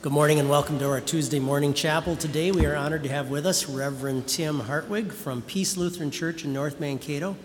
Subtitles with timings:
[0.00, 2.14] Good morning and welcome to our Tuesday morning chapel.
[2.14, 6.44] Today we are honored to have with us Reverend Tim Hartwig from Peace Lutheran Church
[6.44, 7.36] in North Mankato.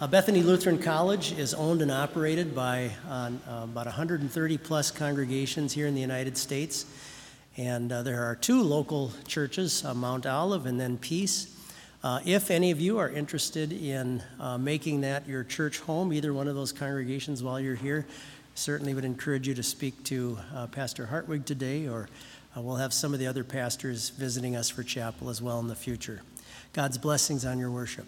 [0.00, 5.86] Uh, Bethany Lutheran College is owned and operated by uh, about 130 plus congregations here
[5.86, 6.86] in the United States.
[7.58, 11.54] And uh, there are two local churches, uh, Mount Olive and then Peace.
[12.02, 16.32] Uh, if any of you are interested in uh, making that your church home, either
[16.32, 18.06] one of those congregations while you're here,
[18.60, 22.10] certainly would encourage you to speak to uh, Pastor Hartwig today, or
[22.54, 25.66] uh, we'll have some of the other pastors visiting us for chapel as well in
[25.66, 26.20] the future.
[26.74, 28.04] God's blessings on your worship.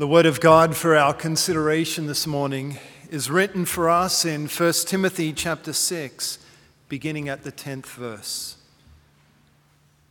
[0.00, 2.78] The word of God for our consideration this morning
[3.10, 6.38] is written for us in 1 Timothy chapter 6,
[6.88, 8.56] beginning at the 10th verse.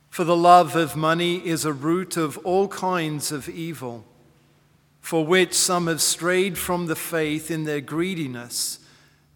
[0.08, 4.04] For the love of money is a root of all kinds of evil,
[5.00, 8.78] for which some have strayed from the faith in their greediness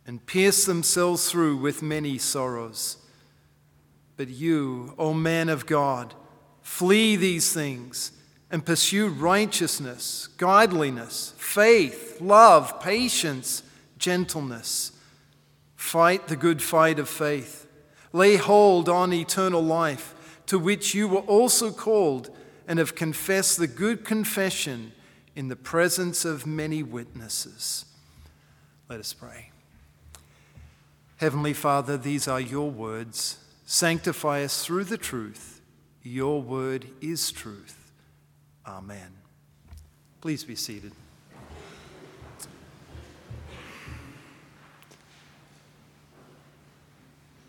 [0.06, 2.98] and pierced themselves through with many sorrows.
[4.16, 6.14] But you, O man of God,
[6.62, 8.12] flee these things
[8.54, 13.64] and pursue righteousness, godliness, faith, love, patience,
[13.98, 14.92] gentleness.
[15.74, 17.66] Fight the good fight of faith.
[18.12, 22.30] Lay hold on eternal life, to which you were also called
[22.68, 24.92] and have confessed the good confession
[25.34, 27.86] in the presence of many witnesses.
[28.88, 29.50] Let us pray.
[31.16, 33.38] Heavenly Father, these are your words.
[33.66, 35.60] Sanctify us through the truth.
[36.04, 37.83] Your word is truth.
[38.66, 39.12] Amen.
[40.20, 40.92] Please be seated.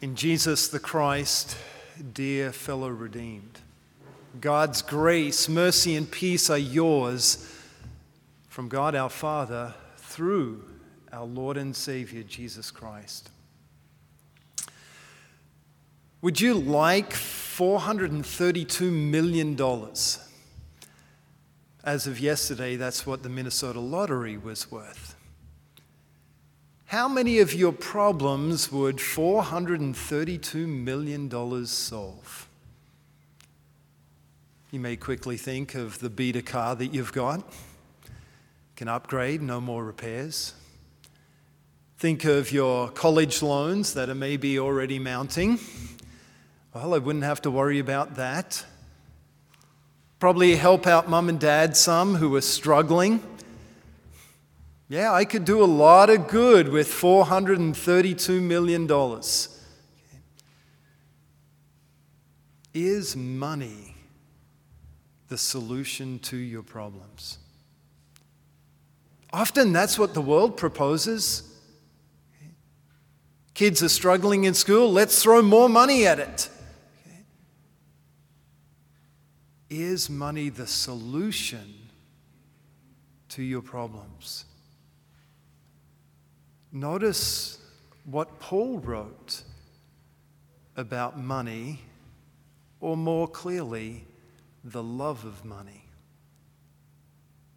[0.02, 1.58] In Jesus the Christ,
[2.14, 3.60] dear fellow redeemed,
[4.42, 7.50] God's grace, mercy, and peace are yours
[8.50, 10.64] from God our Father through
[11.12, 13.30] our Lord and Savior Jesus Christ.
[16.22, 19.56] Would you like $432 million?
[21.86, 25.16] As of yesterday, that's what the Minnesota lottery was worth.
[26.88, 32.48] How many of your problems would $432 million solve?
[34.72, 37.48] You may quickly think of the beta car that you've got.
[38.76, 40.56] can upgrade, no more repairs.
[42.00, 45.60] Think of your college loans that are maybe already mounting.
[46.74, 48.66] Well, I wouldn't have to worry about that.
[50.26, 53.22] Probably help out mum and dad some who are struggling.
[54.90, 58.90] Yeah, I could do a lot of good with $432 million.
[62.74, 63.94] Is money
[65.28, 67.38] the solution to your problems?
[69.32, 71.56] Often that's what the world proposes.
[73.54, 76.50] Kids are struggling in school, let's throw more money at it.
[79.70, 81.74] Is money the solution
[83.30, 84.46] to your problems?
[86.72, 87.58] Notice
[88.04, 89.42] what Paul wrote
[90.76, 91.82] about money,
[92.80, 94.06] or more clearly,
[94.64, 95.86] the love of money.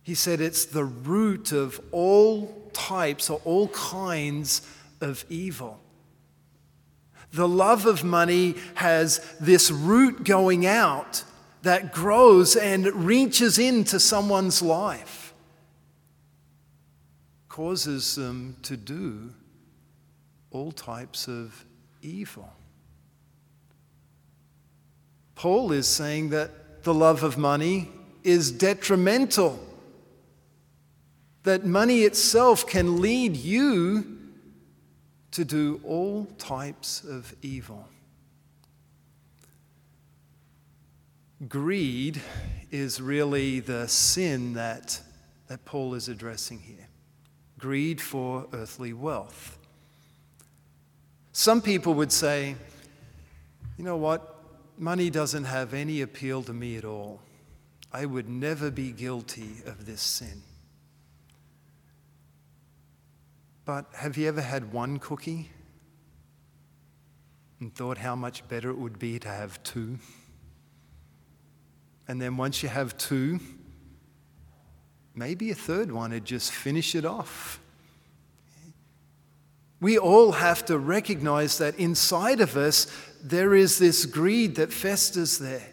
[0.03, 4.63] He said it's the root of all types or all kinds
[5.01, 5.81] of evil.
[7.33, 11.25] The love of money has this root going out
[11.63, 15.35] that grows and reaches into someone's life,
[17.49, 19.35] causes them to do
[20.51, 21.65] all types of
[22.03, 22.53] evil.
[25.35, 27.91] Paul is saying that the love of money
[28.25, 29.59] is detrimental,
[31.43, 34.19] that money itself can lead you
[35.31, 37.87] to do all types of evil.
[41.47, 42.21] Greed
[42.71, 45.01] is really the sin that,
[45.47, 46.89] that Paul is addressing here
[47.59, 49.59] greed for earthly wealth.
[51.33, 52.55] Some people would say,
[53.77, 54.37] you know what?
[54.79, 57.21] Money doesn't have any appeal to me at all.
[57.93, 60.43] I would never be guilty of this sin.
[63.65, 65.51] But have you ever had one cookie
[67.61, 69.99] and thought how much better it would be to have two?
[72.09, 73.39] And then once you have two,
[75.15, 77.61] maybe a third one would just finish it off.
[79.81, 82.87] We all have to recognize that inside of us
[83.23, 85.69] there is this greed that festers there.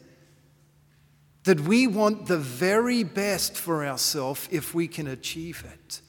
[1.45, 6.01] That we want the very best for ourselves if we can achieve it.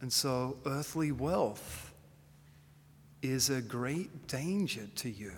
[0.00, 1.92] And so, earthly wealth
[3.22, 5.32] is a great danger to you.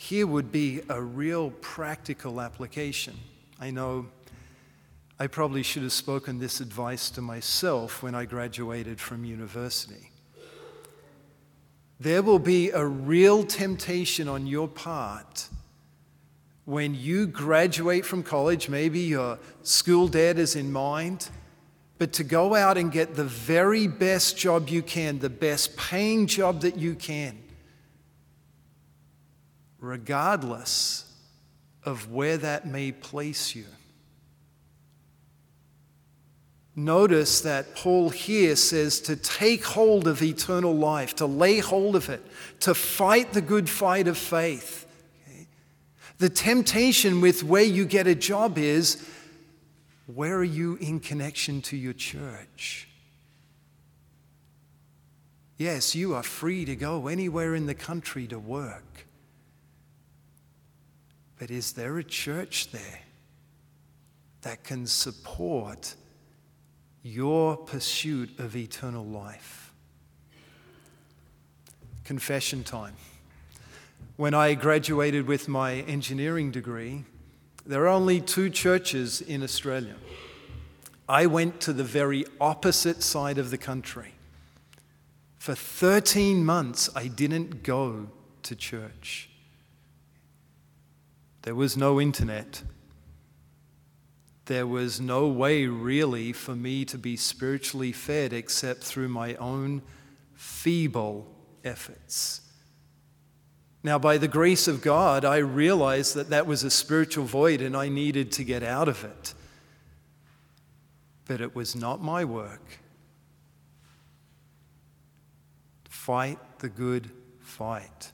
[0.00, 3.14] Here would be a real practical application.
[3.58, 4.06] I know
[5.18, 10.12] I probably should have spoken this advice to myself when I graduated from university.
[11.98, 15.48] There will be a real temptation on your part
[16.64, 21.28] when you graduate from college, maybe your school debt is in mind,
[21.98, 26.28] but to go out and get the very best job you can, the best paying
[26.28, 27.36] job that you can,
[29.80, 31.04] regardless
[31.84, 33.66] of where that may place you.
[36.74, 42.08] Notice that Paul here says to take hold of eternal life, to lay hold of
[42.08, 42.24] it,
[42.60, 44.86] to fight the good fight of faith.
[46.18, 49.08] The temptation with where you get a job is
[50.06, 52.88] where are you in connection to your church?
[55.56, 58.87] Yes, you are free to go anywhere in the country to work.
[61.38, 63.00] But is there a church there
[64.42, 65.94] that can support
[67.02, 69.72] your pursuit of eternal life?
[72.04, 72.94] Confession time.
[74.16, 77.04] When I graduated with my engineering degree,
[77.64, 79.94] there are only two churches in Australia.
[81.08, 84.14] I went to the very opposite side of the country.
[85.38, 88.08] For 13 months, I didn't go
[88.42, 89.27] to church.
[91.48, 92.62] There was no internet.
[94.44, 99.80] There was no way, really, for me to be spiritually fed except through my own
[100.34, 101.26] feeble
[101.64, 102.42] efforts.
[103.82, 107.74] Now, by the grace of God, I realized that that was a spiritual void and
[107.74, 109.32] I needed to get out of it.
[111.24, 112.78] But it was not my work.
[115.88, 118.12] Fight the good fight.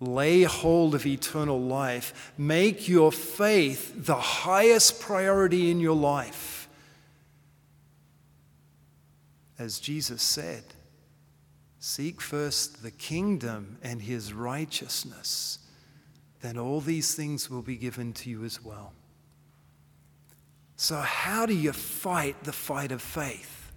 [0.00, 2.32] Lay hold of eternal life.
[2.38, 6.68] Make your faith the highest priority in your life.
[9.58, 10.62] As Jesus said,
[11.80, 15.58] Seek first the kingdom and his righteousness.
[16.40, 18.92] then all these things will be given to you as well.
[20.76, 23.72] So, how do you fight the fight of faith?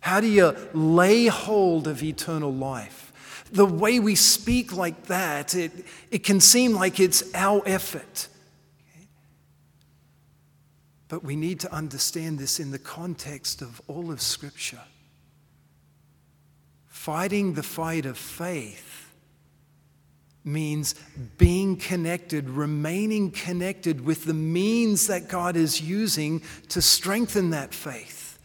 [0.00, 3.11] How do you lay hold of eternal life?
[3.52, 5.72] The way we speak like that, it,
[6.10, 8.28] it can seem like it's our effort.
[11.08, 14.80] But we need to understand this in the context of all of Scripture.
[16.86, 19.12] Fighting the fight of faith
[20.44, 20.94] means
[21.36, 28.38] being connected, remaining connected with the means that God is using to strengthen that faith.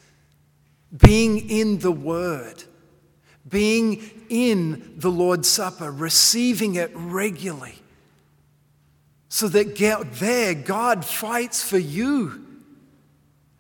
[0.96, 2.66] Being in the Word,
[3.50, 7.76] being in the Lord's Supper, receiving it regularly.
[9.30, 9.76] So that
[10.14, 12.46] there God fights for you.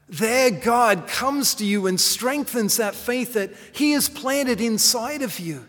[0.10, 5.39] There God comes to you and strengthens that faith that He has planted inside of
[5.39, 5.65] you.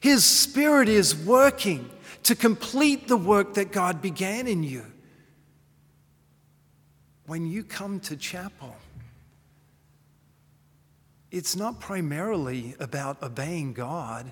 [0.00, 1.88] His Spirit is working
[2.24, 4.84] to complete the work that God began in you.
[7.26, 8.74] When you come to chapel,
[11.34, 14.30] it's not primarily about obeying God.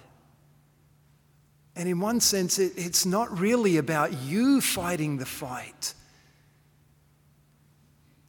[1.75, 5.95] And in one sense, it, it's not really about you fighting the fight.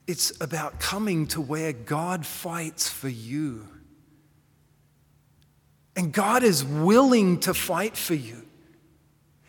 [0.08, 3.68] It's about coming to where God fights for you.
[5.96, 8.42] And God is willing to fight for you.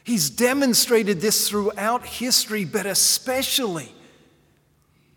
[0.04, 3.90] He's demonstrated this throughout history, but especially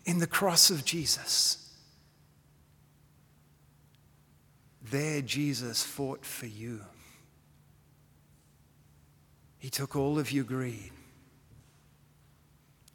[0.06, 1.67] in the cross of Jesus.
[4.90, 6.80] There, Jesus fought for you.
[9.58, 10.92] He took all of your greed,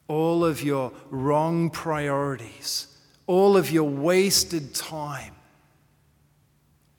[0.07, 2.87] all of your wrong priorities,
[3.27, 5.35] all of your wasted time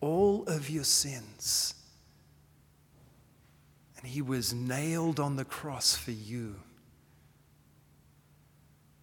[0.04, 1.74] all of your sins.
[3.96, 6.56] And he was nailed on the cross for you.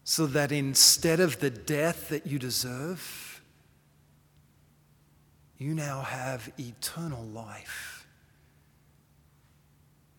[0.04, 3.31] So that instead of the death that you deserve,
[5.62, 8.08] you now have eternal life.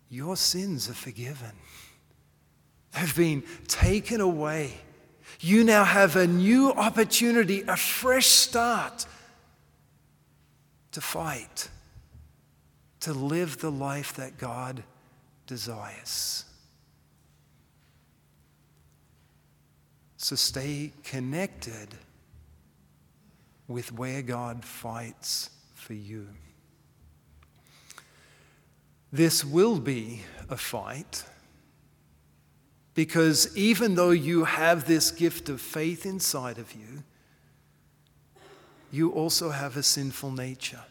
[0.09, 1.51] Your sins are forgiven,
[2.93, 4.73] have been taken away.
[5.41, 9.05] You now have a new opportunity, a fresh start
[10.93, 11.69] to fight,
[13.01, 14.85] to live the life that God
[15.49, 16.45] desires.
[20.19, 21.89] So stay connected
[23.69, 26.29] with where God fights for you.
[29.13, 31.25] This will be a fight
[32.95, 37.03] because even though you have this gift of faith inside of you,
[38.91, 40.85] you also have a sinful nature.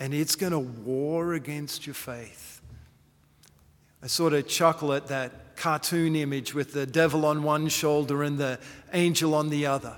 [0.00, 2.60] And it's going to war against your faith.
[4.02, 8.38] I sort of chuckle at that cartoon image with the devil on one shoulder and
[8.38, 8.58] the
[8.92, 9.94] angel on the other?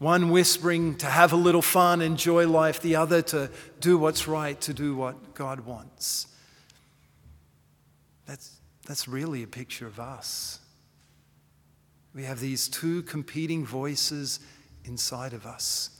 [0.00, 4.58] One whispering to have a little fun, enjoy life, the other to do what's right,
[4.62, 6.26] to do what God wants.
[8.24, 10.60] That's, that's really a picture of us.
[12.14, 14.40] We have these two competing voices
[14.86, 15.90] inside of us.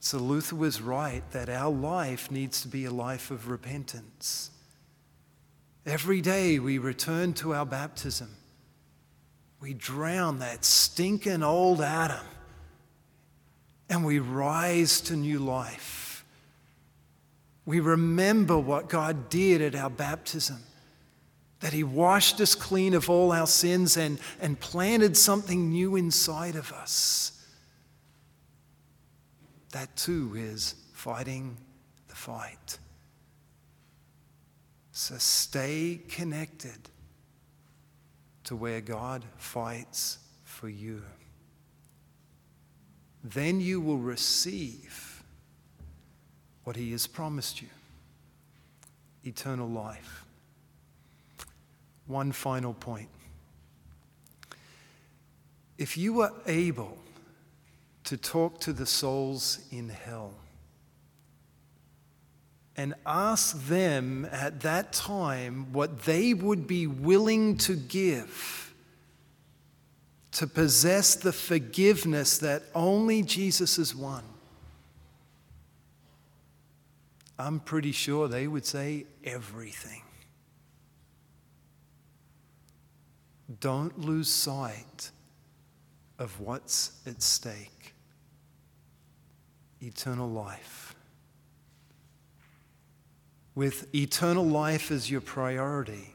[0.00, 4.50] So Luther was right that our life needs to be a life of repentance.
[5.84, 8.30] Every day we return to our baptism.
[9.64, 12.26] We drown that stinking old Adam
[13.88, 16.22] and we rise to new life.
[17.64, 20.58] We remember what God did at our baptism
[21.60, 26.56] that He washed us clean of all our sins and, and planted something new inside
[26.56, 27.42] of us.
[29.72, 31.56] That too is fighting
[32.08, 32.76] the fight.
[34.92, 36.90] So stay connected
[38.44, 41.02] to where God fights for you.
[43.22, 45.22] Then you will receive
[46.64, 47.68] what He has promised you
[49.24, 50.26] eternal life.
[52.06, 53.08] One final point.
[55.78, 56.98] If you were able
[58.04, 60.34] to talk to the souls in hell
[62.76, 68.74] and ask them at that time what they would be willing to give
[70.32, 74.24] to possess the forgiveness that only Jesus has won,
[77.38, 80.02] I'm pretty sure they would say everything.
[83.60, 85.10] Don't lose sight
[86.18, 87.94] of what's at stake
[89.80, 90.83] eternal life.
[93.54, 96.10] With eternal life as your priority,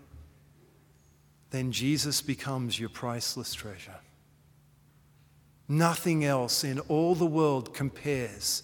[1.52, 3.96] then Jesus becomes your priceless treasure.
[5.68, 8.64] Nothing else in all the world compares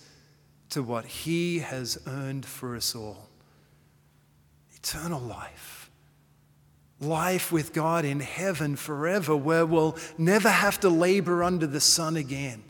[0.69, 3.29] to what He has earned for us all
[4.75, 5.89] eternal life.
[6.99, 12.15] Life with God in heaven forever, where we'll never have to labor under the sun
[12.15, 12.63] again,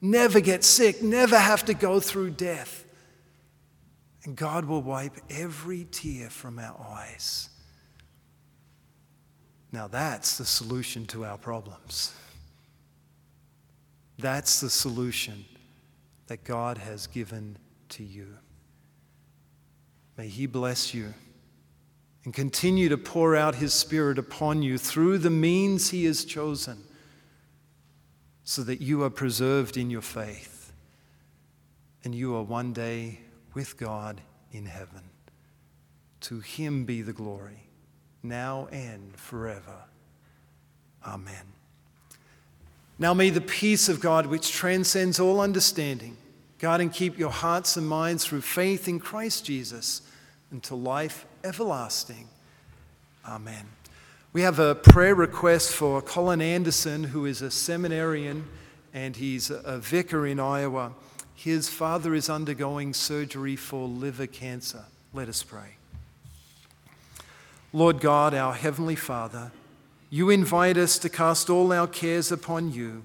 [0.00, 2.81] never get sick, never have to go through death.
[4.24, 7.48] And God will wipe every tear from our eyes.
[9.72, 12.14] Now, that's the solution to our problems.
[14.18, 15.44] That's the solution
[16.26, 17.56] that God has given
[17.90, 18.28] to you.
[20.16, 21.14] May He bless you
[22.24, 26.84] and continue to pour out His Spirit upon you through the means He has chosen
[28.44, 30.72] so that you are preserved in your faith
[32.04, 33.18] and you are one day
[33.54, 35.02] with God in heaven.
[36.22, 37.68] To Him be the glory,
[38.22, 39.84] now and forever.
[41.04, 41.52] Amen.
[42.98, 46.16] Now may the peace of God, which transcends all understanding,
[46.58, 50.02] guard and keep your hearts and minds through faith in Christ Jesus
[50.52, 52.28] until life everlasting.
[53.26, 53.66] Amen.
[54.32, 58.44] We have a prayer request for Colin Anderson, who is a seminarian
[58.94, 60.92] and he's a vicar in Iowa.
[61.42, 64.84] His father is undergoing surgery for liver cancer.
[65.12, 65.74] Let us pray.
[67.72, 69.50] Lord God, our Heavenly Father,
[70.08, 73.04] you invite us to cast all our cares upon you.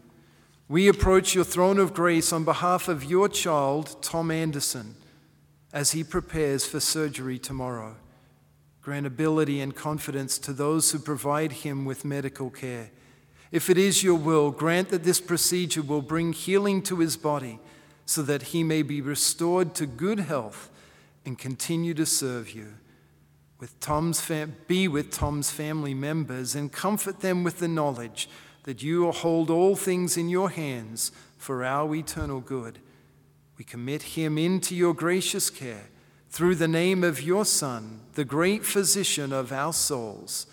[0.69, 4.93] We approach your throne of grace on behalf of your child, Tom Anderson,
[5.73, 7.95] as he prepares for surgery tomorrow.
[8.83, 12.91] Grant ability and confidence to those who provide him with medical care.
[13.51, 17.59] If it is your will, grant that this procedure will bring healing to his body
[18.07, 20.71] so that he may be restored to good health
[21.25, 22.73] and continue to serve you
[23.59, 28.29] with Tom's fam- be with Tom's family members and comfort them with the knowledge
[28.63, 32.79] that you hold all things in your hands for our eternal good.
[33.57, 35.89] We commit him into your gracious care
[36.29, 40.45] through the name of your Son, the great physician of our souls.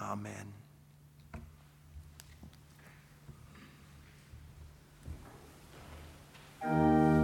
[0.00, 0.55] Amen.
[6.68, 7.15] Música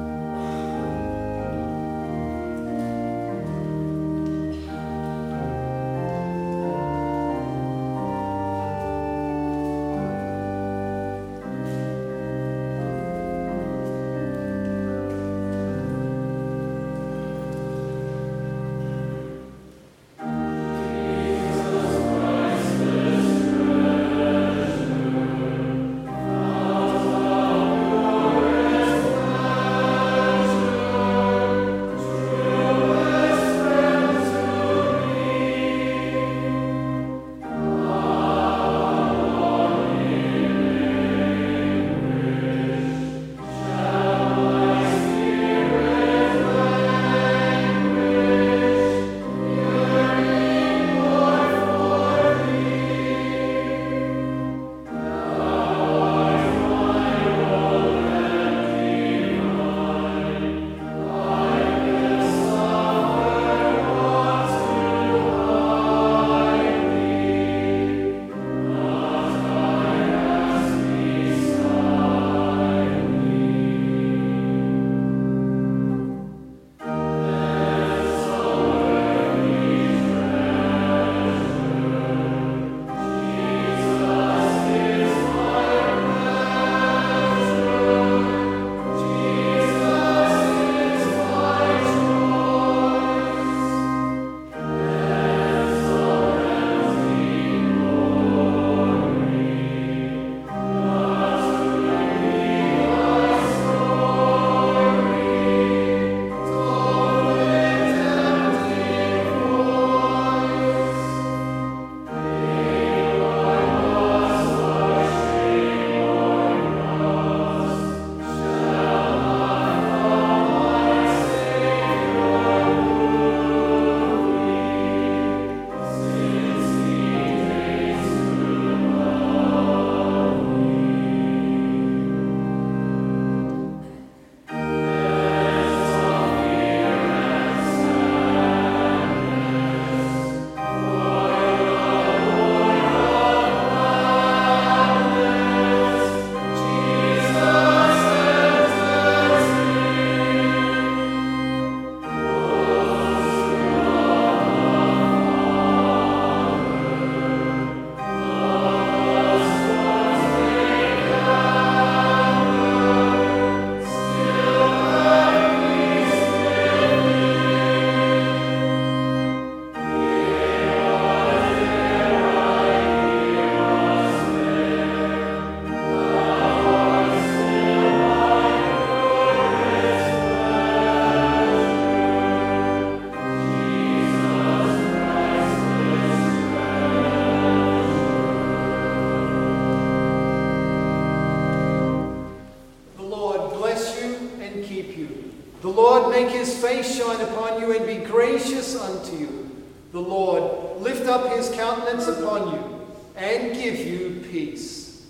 [198.93, 199.51] unto you.
[199.93, 205.07] The Lord lift up his countenance upon you and give you peace.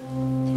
[0.00, 0.53] Thank